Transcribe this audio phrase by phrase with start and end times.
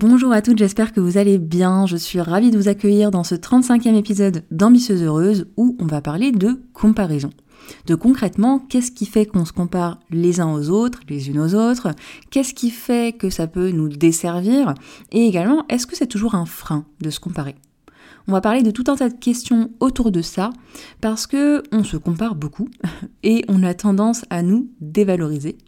[0.00, 1.84] Bonjour à toutes, j'espère que vous allez bien.
[1.84, 6.00] Je suis ravie de vous accueillir dans ce 35e épisode d'Ambitieuse Heureuse où on va
[6.00, 7.30] parler de comparaison
[7.86, 11.56] de concrètement qu'est-ce qui fait qu'on se compare les uns aux autres, les unes aux
[11.56, 11.88] autres,
[12.30, 14.74] qu'est-ce qui fait que ça peut nous desservir,
[15.10, 17.56] et également est-ce que c'est toujours un frein de se comparer?
[18.28, 20.50] On va parler de tout un tas de questions autour de ça
[21.00, 22.68] parce que on se compare beaucoup
[23.24, 25.58] et on a tendance à nous dévaloriser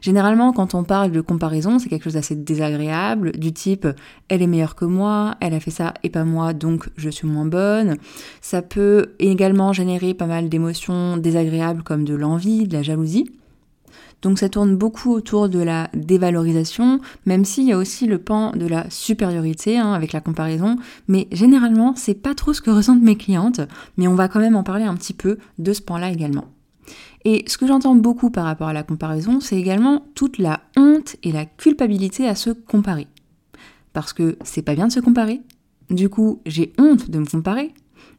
[0.00, 3.86] Généralement, quand on parle de comparaison, c'est quelque chose d'assez désagréable, du type
[4.28, 7.26] elle est meilleure que moi, elle a fait ça et pas moi, donc je suis
[7.26, 7.96] moins bonne.
[8.40, 13.30] Ça peut également générer pas mal d'émotions désagréables comme de l'envie, de la jalousie.
[14.22, 18.52] Donc ça tourne beaucoup autour de la dévalorisation, même s'il y a aussi le pan
[18.52, 20.76] de la supériorité hein, avec la comparaison.
[21.08, 23.60] Mais généralement, c'est pas trop ce que ressentent mes clientes,
[23.98, 26.46] mais on va quand même en parler un petit peu de ce pan-là également.
[27.24, 31.16] Et ce que j'entends beaucoup par rapport à la comparaison, c'est également toute la honte
[31.22, 33.06] et la culpabilité à se comparer.
[33.92, 35.40] Parce que c'est pas bien de se comparer.
[35.90, 37.72] Du coup, j'ai honte de me comparer.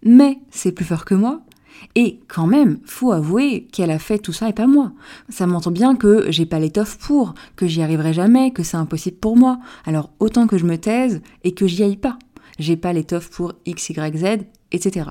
[0.03, 1.41] Mais c'est plus fort que moi.
[1.95, 4.93] Et quand même, faut avouer qu'elle a fait tout ça et pas moi.
[5.29, 9.17] Ça montre bien que j'ai pas l'étoffe pour, que j'y arriverai jamais, que c'est impossible
[9.17, 9.59] pour moi.
[9.85, 12.17] Alors autant que je me taise et que j'y aille pas.
[12.59, 15.09] J'ai pas l'étoffe pour X, Y, Z, etc.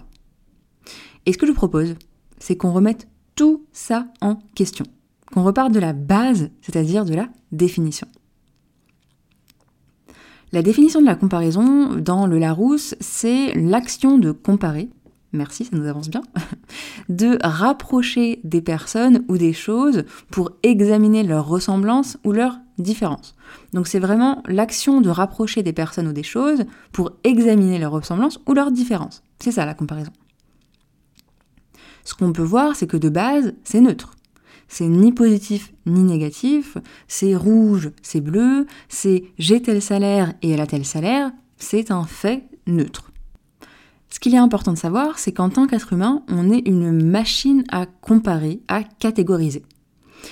[1.26, 1.96] Et ce que je propose,
[2.38, 4.84] c'est qu'on remette tout ça en question.
[5.32, 8.06] Qu'on reparte de la base, c'est-à-dire de la définition.
[10.52, 14.88] La définition de la comparaison dans le Larousse, c'est l'action de comparer,
[15.32, 16.22] merci, ça nous avance bien,
[17.08, 23.34] de rapprocher des personnes ou des choses pour examiner leur ressemblance ou leur différence.
[23.72, 28.38] Donc c'est vraiment l'action de rapprocher des personnes ou des choses pour examiner leur ressemblance
[28.46, 29.24] ou leur différence.
[29.40, 30.12] C'est ça la comparaison.
[32.04, 34.14] Ce qu'on peut voir, c'est que de base, c'est neutre.
[34.68, 36.78] C'est ni positif ni négatif,
[37.08, 42.04] c'est rouge, c'est bleu, c'est j'ai tel salaire et elle a tel salaire, c'est un
[42.04, 43.10] fait neutre.
[44.10, 47.64] Ce qu'il est important de savoir, c'est qu'en tant qu'être humain, on est une machine
[47.70, 49.64] à comparer, à catégoriser.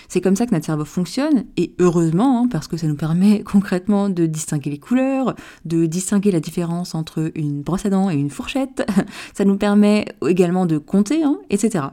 [0.08, 3.42] C'est comme ça que notre cerveau fonctionne, et heureusement, hein, parce que ça nous permet
[3.44, 8.14] concrètement de distinguer les couleurs, de distinguer la différence entre une brosse à dents et
[8.14, 8.86] une fourchette,
[9.34, 11.86] ça nous permet également de compter, hein, etc.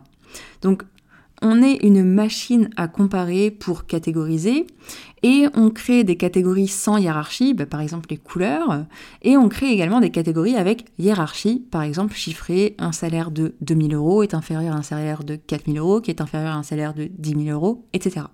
[1.42, 4.68] on est une machine à comparer pour catégoriser
[5.24, 8.86] et on crée des catégories sans hiérarchie, bah, par exemple les couleurs,
[9.22, 13.96] et on crée également des catégories avec hiérarchie, par exemple chiffrer un salaire de 2000
[13.96, 16.94] euros est inférieur à un salaire de 4000 euros, qui est inférieur à un salaire
[16.94, 18.26] de 10 000 euros, etc.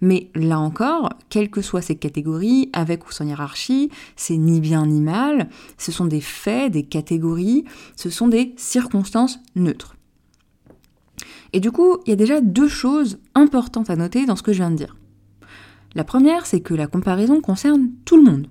[0.00, 4.86] Mais là encore, quelles que soient ces catégories, avec ou sans hiérarchie, c'est ni bien
[4.86, 5.48] ni mal,
[5.78, 7.64] ce sont des faits, des catégories,
[7.96, 9.95] ce sont des circonstances neutres.
[11.52, 14.52] Et du coup, il y a déjà deux choses importantes à noter dans ce que
[14.52, 14.96] je viens de dire.
[15.94, 18.48] La première, c'est que la comparaison concerne tout le monde.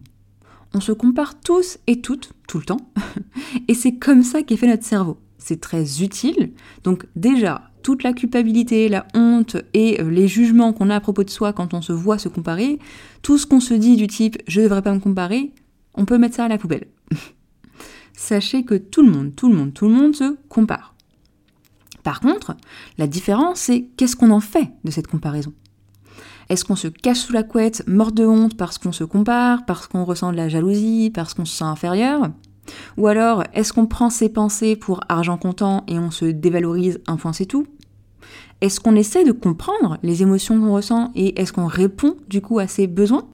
[0.74, 2.92] On se compare tous et toutes, tout le temps,
[3.68, 5.18] et c'est comme ça qu'est fait notre cerveau.
[5.38, 6.54] C'est très utile.
[6.84, 11.24] Donc déjà, toute la culpabilité, la honte et euh, les jugements qu'on a à propos
[11.24, 12.80] de soi quand on se voit se comparer,
[13.22, 15.52] tout ce qu'on se dit du type je devrais pas me comparer,
[15.94, 16.88] on peut mettre ça à la poubelle.
[18.14, 20.95] Sachez que tout le monde, tout le monde, tout le monde se compare.
[22.06, 22.56] Par contre,
[23.00, 25.54] la différence, c'est qu'est-ce qu'on en fait de cette comparaison?
[26.50, 29.88] Est-ce qu'on se cache sous la couette, mort de honte parce qu'on se compare, parce
[29.88, 32.30] qu'on ressent de la jalousie, parce qu'on se sent inférieur?
[32.98, 37.18] Ou alors, est-ce qu'on prend ses pensées pour argent comptant et on se dévalorise un
[37.18, 37.66] point c'est tout?
[38.62, 42.60] Est-ce qu'on essaie de comprendre les émotions qu'on ressent et est-ce qu'on répond du coup
[42.60, 43.28] à ses besoins?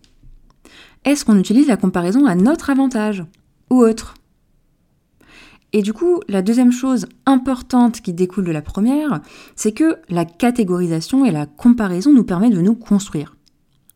[1.04, 3.26] Est-ce qu'on utilise la comparaison à notre avantage
[3.70, 4.14] ou autre?
[5.74, 9.22] Et du coup, la deuxième chose importante qui découle de la première,
[9.56, 13.36] c'est que la catégorisation et la comparaison nous permettent de nous construire.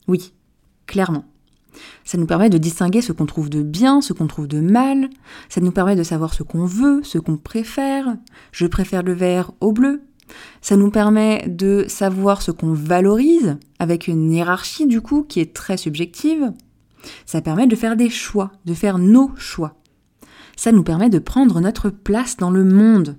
[0.07, 0.33] Oui,
[0.85, 1.25] clairement.
[2.05, 5.09] Ça nous permet de distinguer ce qu'on trouve de bien, ce qu'on trouve de mal.
[5.49, 8.15] Ça nous permet de savoir ce qu'on veut, ce qu'on préfère.
[8.53, 10.01] Je préfère le vert au bleu.
[10.61, 15.53] Ça nous permet de savoir ce qu'on valorise, avec une hiérarchie du coup qui est
[15.53, 16.53] très subjective.
[17.25, 19.75] Ça permet de faire des choix, de faire nos choix
[20.55, 23.17] ça nous permet de prendre notre place dans le monde.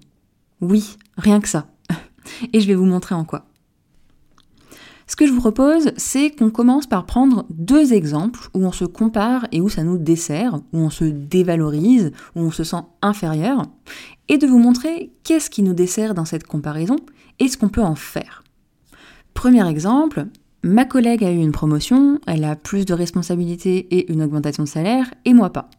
[0.61, 1.67] Oui, rien que ça.
[2.53, 3.47] Et je vais vous montrer en quoi.
[5.09, 8.85] Ce que je vous propose, c'est qu'on commence par prendre deux exemples où on se
[8.85, 13.63] compare et où ça nous dessert, où on se dévalorise, où on se sent inférieur,
[14.29, 16.97] et de vous montrer qu'est-ce qui nous dessert dans cette comparaison
[17.39, 18.43] et ce qu'on peut en faire.
[19.33, 20.27] Premier exemple,
[20.65, 24.69] ma collègue a eu une promotion, elle a plus de responsabilités et une augmentation de
[24.69, 25.71] salaire, et moi pas.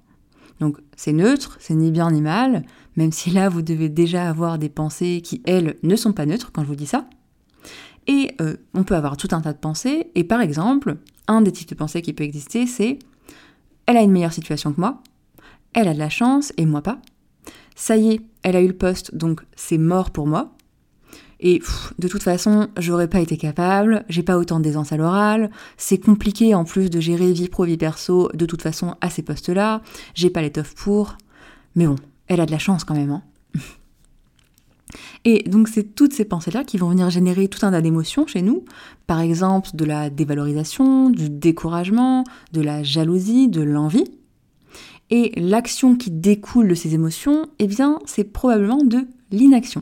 [0.60, 2.64] Donc c'est neutre, c'est ni bien ni mal,
[2.96, 6.52] même si là vous devez déjà avoir des pensées qui, elles, ne sont pas neutres
[6.52, 7.08] quand je vous dis ça.
[8.08, 11.52] Et euh, on peut avoir tout un tas de pensées, et par exemple, un des
[11.52, 13.00] types de pensées qui peut exister, c'est
[13.86, 15.02] elle a une meilleure situation que moi,
[15.74, 17.00] elle a de la chance et moi pas.
[17.76, 20.57] Ça y est, elle a eu le poste, donc c'est mort pour moi.
[21.40, 21.62] Et
[22.00, 26.56] de toute façon, j'aurais pas été capable, j'ai pas autant d'aisance à l'oral, c'est compliqué
[26.56, 29.82] en plus de gérer vie pro, vie perso, de toute façon à ces postes-là,
[30.16, 31.18] j'ai pas l'étoffe pour.
[31.76, 31.96] Mais bon,
[32.28, 33.12] elle a de la chance quand même.
[33.12, 33.24] Hein.
[35.26, 38.42] Et donc c'est toutes ces pensées-là qui vont venir générer tout un tas d'émotions chez
[38.42, 38.64] nous,
[39.06, 42.24] par exemple de la dévalorisation, du découragement,
[42.54, 44.06] de la jalousie, de l'envie.
[45.10, 49.82] Et l'action qui découle de ces émotions, eh bien, c'est probablement de l'inaction.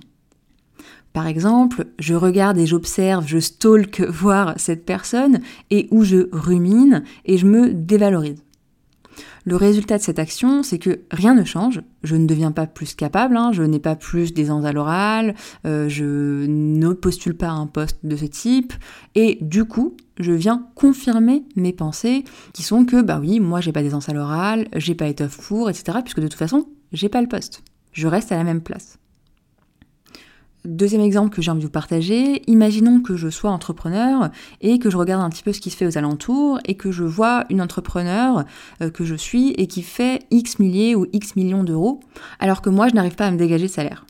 [1.15, 5.39] Par exemple, je regarde et j'observe, je stalk voir cette personne
[5.71, 8.43] et où je rumine et je me dévalorise.
[9.45, 12.95] Le résultat de cette action, c'est que rien ne change, je ne deviens pas plus
[12.95, 15.35] capable, hein, je n'ai pas plus d'aisance à l'oral,
[15.65, 18.73] euh, je ne postule pas un poste de ce type,
[19.13, 23.71] et du coup, je viens confirmer mes pensées qui sont que, bah oui, moi j'ai
[23.71, 27.21] pas d'aisance à l'oral, j'ai pas étoffe pour, etc., puisque de toute façon, j'ai pas
[27.21, 27.63] le poste.
[27.93, 28.97] Je reste à la même place.
[30.65, 34.31] Deuxième exemple que j'ai envie de vous partager, imaginons que je sois entrepreneur
[34.61, 36.91] et que je regarde un petit peu ce qui se fait aux alentours et que
[36.91, 38.45] je vois une entrepreneur
[38.81, 41.99] euh, que je suis et qui fait X milliers ou X millions d'euros
[42.39, 44.07] alors que moi je n'arrive pas à me dégager de salaire.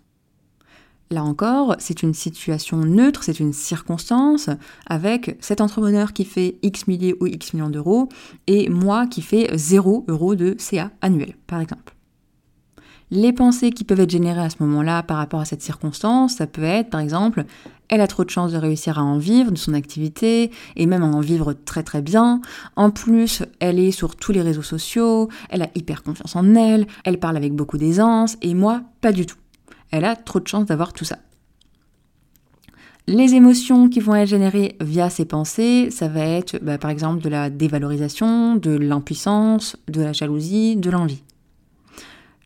[1.12, 4.50] Là encore, c'est une situation neutre, c'est une circonstance
[4.88, 8.08] avec cet entrepreneur qui fait X milliers ou X millions d'euros
[8.48, 11.95] et moi qui fais 0 euros de CA annuel, par exemple.
[13.12, 16.48] Les pensées qui peuvent être générées à ce moment-là par rapport à cette circonstance, ça
[16.48, 17.46] peut être par exemple,
[17.88, 21.04] elle a trop de chances de réussir à en vivre de son activité et même
[21.04, 22.42] à en vivre très très bien.
[22.76, 26.88] En plus, elle est sur tous les réseaux sociaux, elle a hyper confiance en elle,
[27.04, 29.38] elle parle avec beaucoup d'aisance et moi, pas du tout.
[29.92, 31.20] Elle a trop de chances d'avoir tout ça.
[33.08, 37.22] Les émotions qui vont être générées via ces pensées, ça va être bah, par exemple
[37.22, 41.22] de la dévalorisation, de l'impuissance, de la jalousie, de l'envie.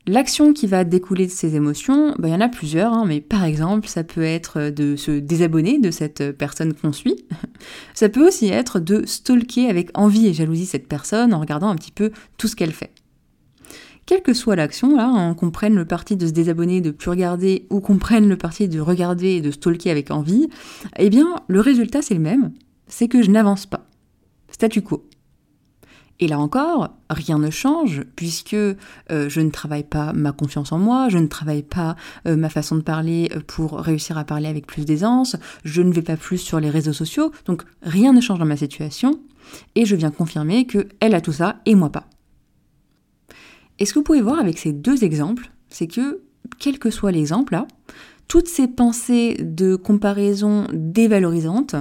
[0.09, 3.21] L'action qui va découler de ces émotions, bah, il y en a plusieurs, hein, mais
[3.21, 7.27] par exemple, ça peut être de se désabonner de cette personne qu'on suit.
[7.93, 11.75] Ça peut aussi être de stalker avec envie et jalousie cette personne en regardant un
[11.75, 12.91] petit peu tout ce qu'elle fait.
[14.07, 17.11] Quelle que soit l'action, là, hein, qu'on prenne le parti de se désabonner, de plus
[17.11, 20.49] regarder, ou qu'on prenne le parti de regarder et de stalker avec envie,
[20.97, 22.51] eh bien, le résultat c'est le même,
[22.87, 23.85] c'est que je n'avance pas.
[24.49, 25.05] Statu quo.
[26.21, 28.75] Et là encore, rien ne change puisque euh,
[29.09, 31.95] je ne travaille pas ma confiance en moi, je ne travaille pas
[32.27, 35.93] euh, ma façon de parler euh, pour réussir à parler avec plus d'aisance, je ne
[35.93, 39.19] vais pas plus sur les réseaux sociaux, donc rien ne change dans ma situation
[39.75, 42.05] et je viens confirmer que elle a tout ça et moi pas.
[43.79, 46.21] Et ce que vous pouvez voir avec ces deux exemples, c'est que
[46.59, 47.65] quel que soit l'exemple là,
[48.27, 51.75] toutes ces pensées de comparaison dévalorisantes,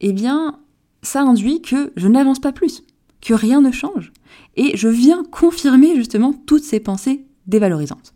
[0.00, 0.58] eh bien,
[1.02, 2.82] ça induit que je n'avance pas plus
[3.24, 4.12] que rien ne change.
[4.56, 8.14] Et je viens confirmer justement toutes ces pensées dévalorisantes.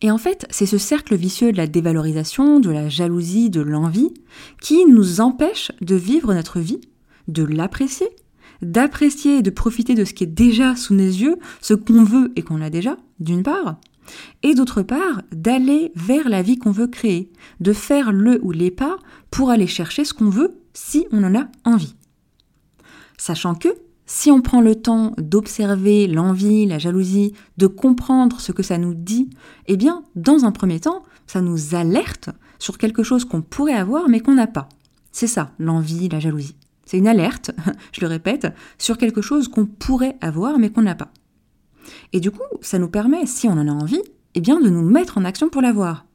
[0.00, 4.12] Et en fait, c'est ce cercle vicieux de la dévalorisation, de la jalousie, de l'envie,
[4.60, 6.80] qui nous empêche de vivre notre vie,
[7.28, 8.08] de l'apprécier,
[8.60, 12.32] d'apprécier et de profiter de ce qui est déjà sous nos yeux, ce qu'on veut
[12.36, 13.76] et qu'on a déjà, d'une part,
[14.42, 18.70] et d'autre part, d'aller vers la vie qu'on veut créer, de faire le ou les
[18.70, 18.96] pas
[19.30, 21.94] pour aller chercher ce qu'on veut si on en a envie.
[23.16, 23.68] Sachant que
[24.06, 28.94] si on prend le temps d'observer l'envie, la jalousie, de comprendre ce que ça nous
[28.94, 29.30] dit,
[29.66, 34.08] eh bien, dans un premier temps, ça nous alerte sur quelque chose qu'on pourrait avoir
[34.08, 34.68] mais qu'on n'a pas.
[35.10, 36.56] C'est ça, l'envie, la jalousie.
[36.84, 37.52] C'est une alerte,
[37.92, 41.10] je le répète, sur quelque chose qu'on pourrait avoir mais qu'on n'a pas.
[42.12, 44.02] Et du coup, ça nous permet, si on en a envie,
[44.34, 46.06] eh bien, de nous mettre en action pour l'avoir.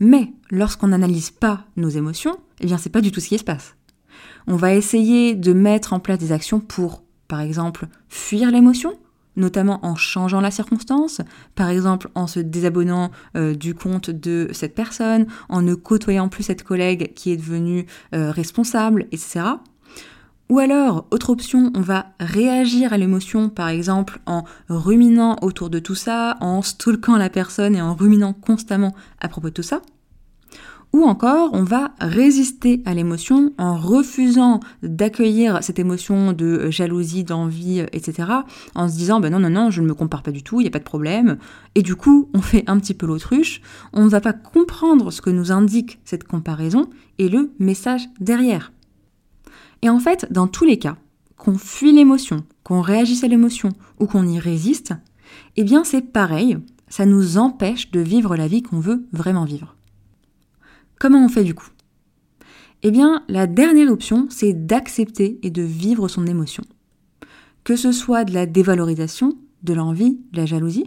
[0.00, 3.44] Mais lorsqu'on n'analyse pas nos émotions, eh bien, c'est pas du tout ce qui se
[3.44, 3.76] passe.
[4.46, 8.94] On va essayer de mettre en place des actions pour, par exemple, fuir l'émotion,
[9.36, 11.20] notamment en changeant la circonstance,
[11.54, 16.42] par exemple en se désabonnant euh, du compte de cette personne, en ne côtoyant plus
[16.42, 19.42] cette collègue qui est devenue euh, responsable, etc.
[20.50, 25.78] Ou alors, autre option, on va réagir à l'émotion, par exemple en ruminant autour de
[25.78, 29.80] tout ça, en stalkant la personne et en ruminant constamment à propos de tout ça.
[30.92, 37.80] Ou encore, on va résister à l'émotion en refusant d'accueillir cette émotion de jalousie, d'envie,
[37.92, 38.28] etc.
[38.74, 40.64] En se disant, ben non, non, non, je ne me compare pas du tout, il
[40.64, 41.38] n'y a pas de problème.
[41.76, 43.60] Et du coup, on fait un petit peu l'autruche.
[43.92, 48.72] On ne va pas comprendre ce que nous indique cette comparaison et le message derrière.
[49.82, 50.96] Et en fait, dans tous les cas,
[51.36, 54.92] qu'on fuit l'émotion, qu'on réagisse à l'émotion ou qu'on y résiste,
[55.56, 59.76] eh bien c'est pareil, ça nous empêche de vivre la vie qu'on veut vraiment vivre.
[61.00, 61.70] Comment on fait du coup?
[62.82, 66.62] Eh bien, la dernière option, c'est d'accepter et de vivre son émotion.
[67.64, 70.86] Que ce soit de la dévalorisation, de l'envie, de la jalousie,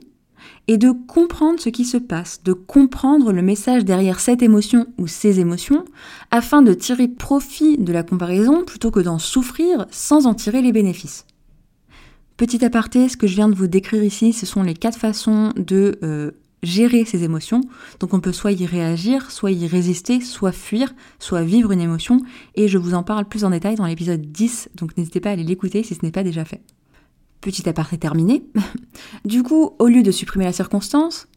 [0.67, 5.07] et de comprendre ce qui se passe, de comprendre le message derrière cette émotion ou
[5.07, 5.83] ces émotions,
[6.29, 10.71] afin de tirer profit de la comparaison plutôt que d'en souffrir sans en tirer les
[10.71, 11.25] bénéfices.
[12.37, 15.53] Petit aparté, ce que je viens de vous décrire ici, ce sont les quatre façons
[15.55, 16.31] de euh,
[16.63, 17.61] gérer ces émotions.
[17.99, 22.21] Donc on peut soit y réagir, soit y résister, soit fuir, soit vivre une émotion.
[22.55, 25.33] Et je vous en parle plus en détail dans l'épisode 10, donc n'hésitez pas à
[25.33, 26.61] aller l'écouter si ce n'est pas déjà fait.
[27.41, 28.43] Petit aparté terminé.
[29.25, 31.27] du coup, au lieu de supprimer la circonstance,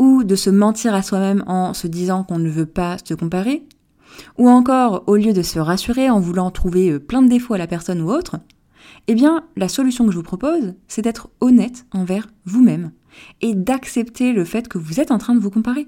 [0.00, 3.62] ou de se mentir à soi-même en se disant qu'on ne veut pas se comparer,
[4.36, 7.58] ou encore au lieu de se rassurer en voulant trouver euh, plein de défauts à
[7.58, 8.36] la personne ou autre,
[9.06, 12.90] eh bien, la solution que je vous propose, c'est d'être honnête envers vous-même
[13.40, 15.86] et d'accepter le fait que vous êtes en train de vous comparer.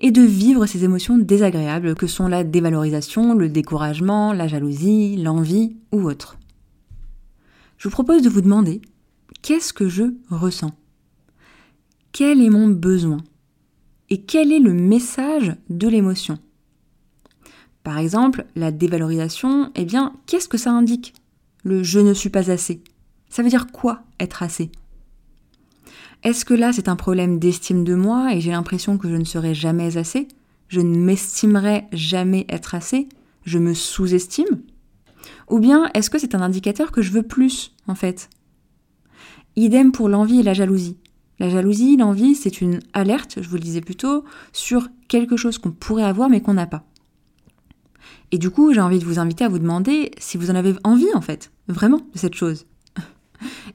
[0.00, 5.76] Et de vivre ces émotions désagréables que sont la dévalorisation, le découragement, la jalousie, l'envie
[5.92, 6.38] ou autre.
[7.76, 8.80] Je vous propose de vous demander
[9.42, 10.72] qu'est-ce que je ressens?
[12.12, 13.18] Quel est mon besoin?
[14.08, 16.38] Et quel est le message de l'émotion?
[17.82, 21.12] Par exemple, la dévalorisation, eh bien, qu'est-ce que ça indique?
[21.64, 22.82] Le je ne suis pas assez.
[23.28, 24.70] Ça veut dire quoi être assez?
[26.26, 29.22] Est-ce que là c'est un problème d'estime de moi et j'ai l'impression que je ne
[29.22, 30.26] serai jamais assez?
[30.66, 33.08] Je ne m'estimerai jamais être assez?
[33.44, 34.60] Je me sous-estime?
[35.48, 38.28] Ou bien est-ce que c'est un indicateur que je veux plus, en fait?
[39.54, 40.96] Idem pour l'envie et la jalousie.
[41.38, 45.58] La jalousie, l'envie, c'est une alerte, je vous le disais plus tôt, sur quelque chose
[45.58, 46.82] qu'on pourrait avoir mais qu'on n'a pas.
[48.32, 50.74] Et du coup, j'ai envie de vous inviter à vous demander si vous en avez
[50.82, 52.66] envie, en fait, vraiment, de cette chose.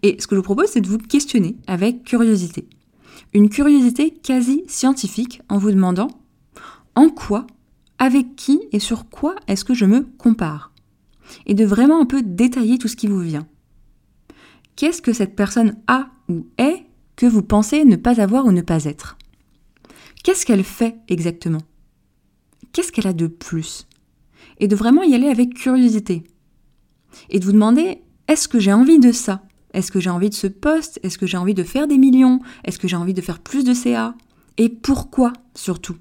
[0.03, 2.67] Et ce que je vous propose, c'est de vous questionner avec curiosité.
[3.33, 6.09] Une curiosité quasi scientifique en vous demandant
[6.95, 7.47] en quoi,
[7.97, 10.71] avec qui et sur quoi est-ce que je me compare?
[11.45, 13.47] Et de vraiment un peu détailler tout ce qui vous vient.
[14.75, 18.61] Qu'est-ce que cette personne a ou est que vous pensez ne pas avoir ou ne
[18.61, 19.17] pas être?
[20.23, 21.61] Qu'est-ce qu'elle fait exactement?
[22.73, 23.87] Qu'est-ce qu'elle a de plus?
[24.59, 26.23] Et de vraiment y aller avec curiosité.
[27.29, 29.43] Et de vous demander, est-ce que j'ai envie de ça?
[29.73, 30.99] Est-ce que j'ai envie de ce poste?
[31.03, 32.39] Est-ce que j'ai envie de faire des millions?
[32.65, 34.15] Est-ce que j'ai envie de faire plus de CA
[34.57, 35.95] Et pourquoi surtout?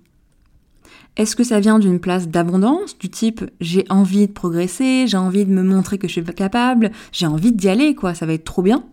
[1.17, 5.45] Est-ce que ça vient d'une place d'abondance, du type j'ai envie de progresser, j'ai envie
[5.45, 8.45] de me montrer que je suis capable, j'ai envie d'y aller, quoi, ça va être
[8.45, 8.85] trop bien?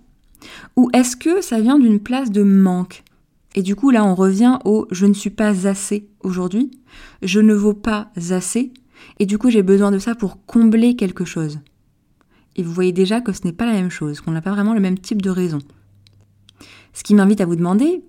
[0.76, 3.04] Ou est-ce que ça vient d'une place de manque?
[3.56, 6.72] Et du coup, là, on revient au je ne suis pas assez aujourd'hui,
[7.22, 8.74] je ne vaux pas assez,
[9.20, 11.60] et du coup, j'ai besoin de ça pour combler quelque chose.
[12.58, 14.74] Et vous voyez déjà que ce n'est pas la même chose, qu'on n'a pas vraiment
[14.74, 15.60] le même type de raison.
[16.94, 18.04] Ce qui m'invite à vous demander,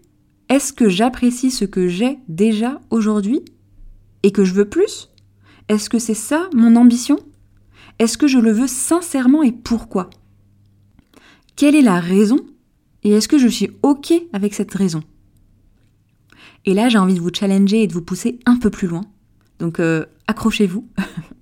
[0.49, 3.43] est-ce que j'apprécie ce que j'ai déjà aujourd'hui
[4.23, 5.11] et que je veux plus?
[5.69, 7.19] Est-ce que c'est ça mon ambition?
[7.99, 10.09] Est-ce que je le veux sincèrement et pourquoi?
[11.57, 12.38] Quelle est la raison?
[13.02, 15.02] Et est-ce que je suis OK avec cette raison?
[16.64, 19.02] Et là, j'ai envie de vous challenger et de vous pousser un peu plus loin.
[19.59, 20.88] Donc, euh, accrochez-vous.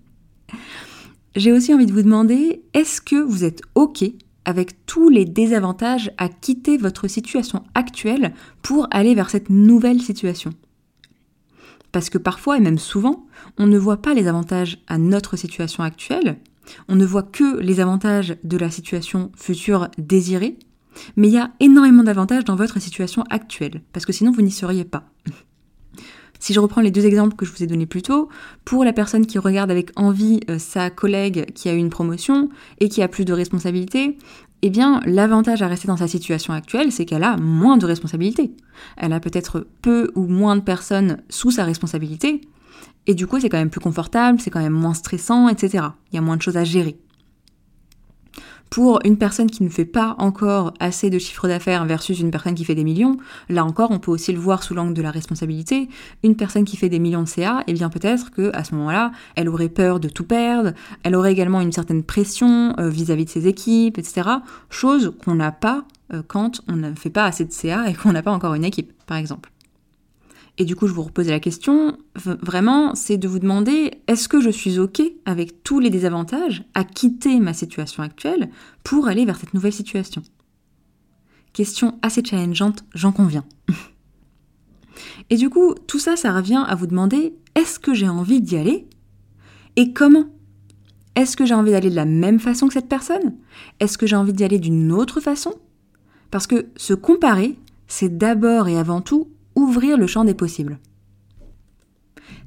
[1.36, 4.04] j'ai aussi envie de vous demander, est-ce que vous êtes OK
[4.46, 10.54] avec tous les désavantages à quitter votre situation actuelle pour aller vers cette nouvelle situation?
[11.92, 13.26] Parce que parfois, et même souvent,
[13.58, 16.38] on ne voit pas les avantages à notre situation actuelle,
[16.88, 20.58] on ne voit que les avantages de la situation future désirée,
[21.16, 24.50] mais il y a énormément d'avantages dans votre situation actuelle, parce que sinon vous n'y
[24.50, 25.04] seriez pas.
[26.40, 28.28] Si je reprends les deux exemples que je vous ai donnés plus tôt,
[28.64, 32.48] pour la personne qui regarde avec envie euh, sa collègue qui a eu une promotion
[32.80, 34.18] et qui a plus de responsabilités,
[34.62, 38.50] eh bien, l'avantage à rester dans sa situation actuelle, c'est qu'elle a moins de responsabilités.
[38.96, 42.40] Elle a peut-être peu ou moins de personnes sous sa responsabilité,
[43.06, 45.84] et du coup, c'est quand même plus confortable, c'est quand même moins stressant, etc.
[46.10, 46.96] Il y a moins de choses à gérer.
[48.76, 52.54] Pour une personne qui ne fait pas encore assez de chiffre d'affaires versus une personne
[52.54, 53.16] qui fait des millions,
[53.48, 55.88] là encore, on peut aussi le voir sous l'angle de la responsabilité.
[56.22, 59.12] Une personne qui fait des millions de CA, eh bien peut-être que à ce moment-là,
[59.34, 63.30] elle aurait peur de tout perdre, elle aurait également une certaine pression euh, vis-à-vis de
[63.30, 64.28] ses équipes, etc.
[64.68, 68.12] Chose qu'on n'a pas euh, quand on ne fait pas assez de CA et qu'on
[68.12, 69.50] n'a pas encore une équipe, par exemple.
[70.58, 74.40] Et du coup, je vous repose la question, vraiment, c'est de vous demander, est-ce que
[74.40, 78.48] je suis OK avec tous les désavantages à quitter ma situation actuelle
[78.82, 80.22] pour aller vers cette nouvelle situation?
[81.52, 83.44] Question assez challengeante, j'en conviens.
[85.30, 88.56] Et du coup, tout ça, ça revient à vous demander, est-ce que j'ai envie d'y
[88.56, 88.88] aller?
[89.76, 90.24] Et comment?
[91.16, 93.34] Est-ce que j'ai envie d'aller de la même façon que cette personne?
[93.80, 95.52] Est-ce que j'ai envie d'y aller d'une autre façon?
[96.30, 97.58] Parce que se comparer,
[97.88, 100.78] c'est d'abord et avant tout ouvrir le champ des possibles.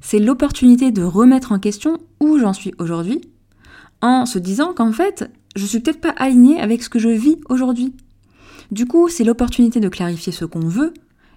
[0.00, 3.20] C'est l'opportunité de remettre en question où j'en suis aujourd'hui,
[4.00, 7.36] en se disant qu'en fait, je suis peut-être pas alignée avec ce que je vis
[7.48, 7.94] aujourd'hui.
[8.70, 10.94] Du coup, c'est l'opportunité de clarifier ce qu'on veut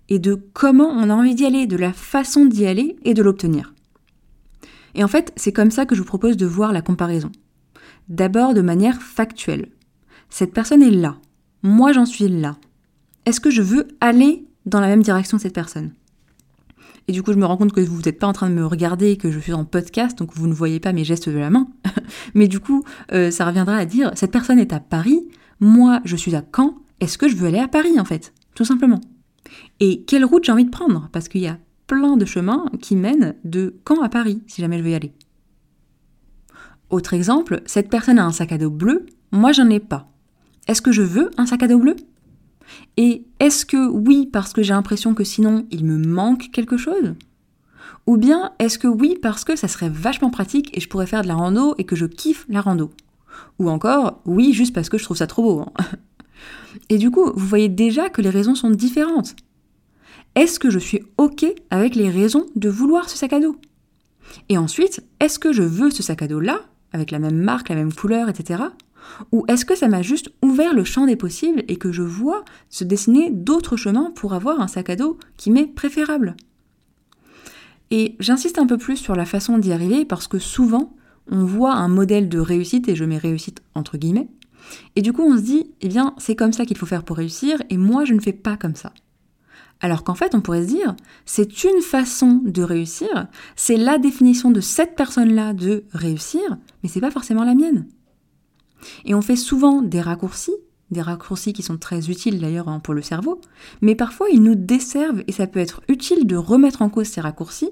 [0.08, 3.24] et de comment on a envie d'y aller, de la façon d'y aller et de
[3.24, 3.74] l'obtenir.
[4.96, 7.32] Et en fait, c'est comme ça que je vous propose de voir la comparaison.
[8.10, 9.70] D'abord de manière factuelle.
[10.30, 11.18] Cette personne est là.
[11.63, 12.58] Moi, j'en suis là.
[13.25, 15.91] Est-ce que je veux aller dans la même direction que cette personne.
[17.08, 18.65] Et du coup, je me rends compte que vous n'êtes pas en train de me
[18.65, 21.38] regarder et que je suis en podcast, donc vous ne voyez pas mes gestes de
[21.38, 21.67] la main.
[22.34, 25.27] Mais du coup, euh, ça reviendra à dire, cette personne est à Paris,
[25.60, 28.34] moi je suis à Caen, est-ce que je veux aller à Paris en fait?
[28.55, 29.01] Tout simplement.
[29.79, 31.10] Et quelle route j'ai envie de prendre?
[31.12, 34.77] Parce qu'il y a plein de chemins qui mènent de Caen à Paris, si jamais
[34.77, 35.13] je veux y aller.
[36.89, 40.10] Autre exemple, cette personne a un sac à dos bleu, moi j'en ai pas.
[40.67, 41.96] Est-ce que je veux un sac à dos bleu?
[42.98, 47.15] Et est-ce que oui parce que j'ai l'impression que sinon il me manque quelque chose?
[48.05, 51.22] Ou bien est-ce que oui parce que ça serait vachement pratique et je pourrais faire
[51.22, 52.91] de la rando et que je kiffe la rando?
[53.60, 55.60] Ou encore oui juste parce que je trouve ça trop beau.
[55.62, 55.86] Hein.
[56.89, 59.36] et du coup, vous voyez déjà que les raisons sont différentes.
[60.36, 63.55] Est-ce que je suis OK avec les raisons de vouloir ce sac à dos?
[64.50, 67.75] Et ensuite, est-ce que je veux ce sac à dos-là, avec la même marque, la
[67.75, 68.63] même couleur, etc.
[69.31, 72.43] Ou est-ce que ça m'a juste ouvert le champ des possibles et que je vois
[72.69, 76.36] se dessiner d'autres chemins pour avoir un sac à dos qui m'est préférable?
[77.91, 80.95] Et j'insiste un peu plus sur la façon d'y arriver parce que souvent,
[81.29, 84.27] on voit un modèle de réussite, et je mets réussite entre guillemets,
[84.95, 87.17] et du coup on se dit, eh bien c'est comme ça qu'il faut faire pour
[87.17, 88.93] réussir, et moi je ne fais pas comme ça.
[89.80, 94.49] Alors qu'en fait, on pourrait se dire, c'est une façon de réussir, c'est la définition
[94.49, 96.41] de cette personne-là de réussir,
[96.82, 97.86] mais c'est pas forcément la mienne.
[99.06, 100.56] Et on fait souvent des raccourcis,
[100.91, 103.41] des raccourcis qui sont très utiles d'ailleurs hein, pour le cerveau,
[103.82, 107.22] mais parfois ils nous desservent et ça peut être utile de remettre en cause ces
[107.22, 107.72] raccourcis,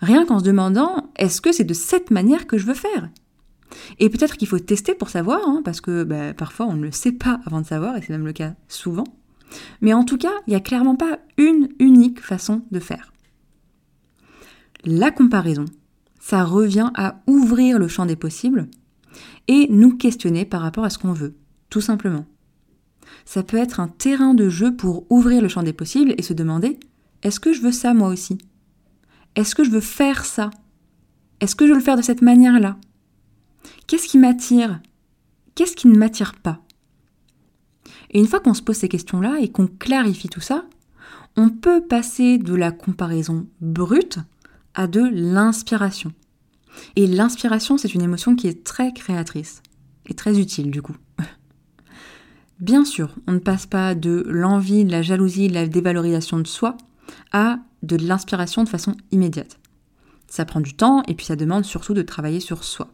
[0.00, 3.08] rien qu'en se demandant est-ce que c'est de cette manière que je veux faire?
[3.98, 6.92] Et peut-être qu'il faut tester pour savoir, hein, parce que bah, parfois on ne le
[6.92, 9.04] sait pas avant de savoir, et c'est même le cas souvent.
[9.80, 13.12] Mais en tout cas, il n'y a clairement pas une unique façon de faire.
[14.84, 15.66] La comparaison,
[16.20, 18.68] ça revient à ouvrir le champ des possibles
[19.48, 21.34] et nous questionner par rapport à ce qu'on veut,
[21.68, 22.26] tout simplement.
[23.24, 26.32] Ça peut être un terrain de jeu pour ouvrir le champ des possibles et se
[26.32, 26.78] demander
[27.22, 28.38] est-ce que je veux ça moi aussi?
[29.36, 30.50] Est-ce que je veux faire ça?
[31.40, 32.76] Est-ce que je veux le faire de cette manière-là?
[33.86, 34.80] Qu'est-ce qui m'attire?
[35.54, 36.60] Qu'est-ce qui ne m'attire pas?
[38.10, 40.64] Et une fois qu'on se pose ces questions-là et qu'on clarifie tout ça,
[41.36, 44.18] on peut passer de la comparaison brute
[44.74, 46.12] à de l'inspiration.
[46.96, 49.62] Et l'inspiration, c'est une émotion qui est très créatrice
[50.06, 50.96] et très utile du coup.
[52.60, 56.46] Bien sûr, on ne passe pas de l'envie, de la jalousie, de la dévalorisation de
[56.46, 56.76] soi
[57.32, 59.58] à de l'inspiration de façon immédiate.
[60.28, 62.88] Ça prend du temps et puis ça demande surtout de travailler sur soi.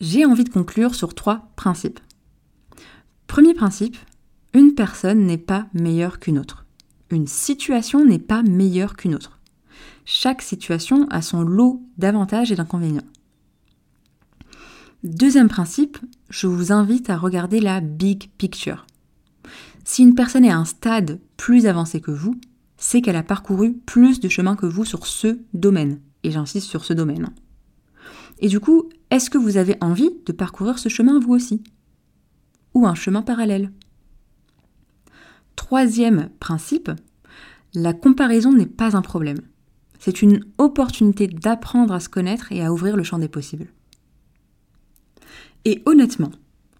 [0.00, 2.00] J'ai envie de conclure sur trois principes.
[3.26, 3.96] Premier principe,
[4.54, 6.64] une personne n'est pas meilleure qu'une autre.
[7.10, 9.39] Une situation n'est pas meilleure qu'une autre.
[10.12, 13.06] Chaque situation a son lot d'avantages et d'inconvénients.
[15.04, 18.88] Deuxième principe, je vous invite à regarder la big picture.
[19.84, 22.34] Si une personne est à un stade plus avancé que vous,
[22.76, 26.00] c'est qu'elle a parcouru plus de chemin que vous sur ce domaine.
[26.24, 27.32] Et j'insiste sur ce domaine.
[28.40, 31.62] Et du coup, est-ce que vous avez envie de parcourir ce chemin vous aussi?
[32.74, 33.70] Ou un chemin parallèle?
[35.54, 36.90] Troisième principe,
[37.74, 39.42] la comparaison n'est pas un problème.
[40.00, 43.68] C'est une opportunité d'apprendre à se connaître et à ouvrir le champ des possibles.
[45.64, 46.32] Et honnêtement,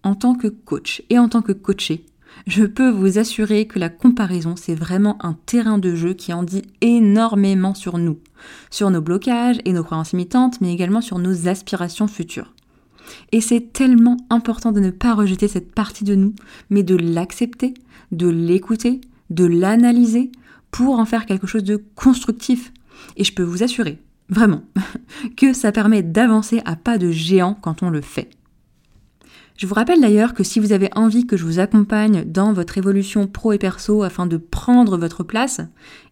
[0.03, 2.05] en tant que coach et en tant que coaché,
[2.47, 6.43] je peux vous assurer que la comparaison, c'est vraiment un terrain de jeu qui en
[6.43, 8.17] dit énormément sur nous,
[8.71, 12.53] sur nos blocages et nos croyances imitantes, mais également sur nos aspirations futures.
[13.31, 16.33] Et c'est tellement important de ne pas rejeter cette partie de nous,
[16.69, 17.73] mais de l'accepter,
[18.11, 20.31] de l'écouter, de l'analyser
[20.71, 22.71] pour en faire quelque chose de constructif,
[23.17, 24.63] et je peux vous assurer, vraiment,
[25.37, 28.29] que ça permet d'avancer à pas de géant quand on le fait.
[29.61, 32.79] Je vous rappelle d'ailleurs que si vous avez envie que je vous accompagne dans votre
[32.79, 35.61] évolution pro et perso afin de prendre votre place,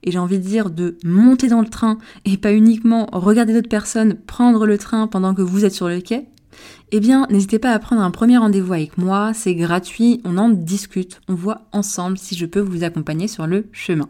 [0.04, 3.68] et j'ai envie de dire de monter dans le train et pas uniquement regarder d'autres
[3.68, 6.28] personnes prendre le train pendant que vous êtes sur le quai,
[6.92, 10.50] eh bien n'hésitez pas à prendre un premier rendez-vous avec moi, c'est gratuit, on en
[10.50, 14.10] discute, on voit ensemble si je peux vous accompagner sur le chemin.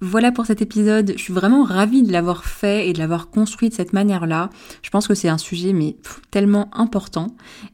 [0.00, 1.14] Voilà pour cet épisode.
[1.16, 4.50] Je suis vraiment ravie de l'avoir fait et de l'avoir construit de cette manière-là.
[4.82, 5.96] Je pense que c'est un sujet mais
[6.30, 7.28] tellement important.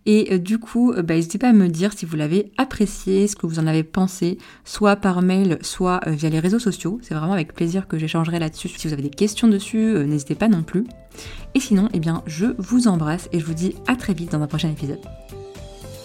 [0.07, 3.27] Et euh, du coup, euh, bah, n'hésitez pas à me dire si vous l'avez apprécié,
[3.27, 6.99] ce que vous en avez pensé, soit par mail, soit euh, via les réseaux sociaux.
[7.03, 8.69] C'est vraiment avec plaisir que j'échangerai là-dessus.
[8.69, 10.85] Si vous avez des questions dessus, n'hésitez pas non plus.
[11.55, 14.43] Et sinon, eh bien, je vous embrasse et je vous dis à très vite dans
[14.43, 15.01] un prochain épisode.